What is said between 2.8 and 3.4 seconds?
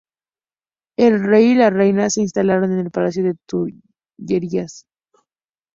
Palacio de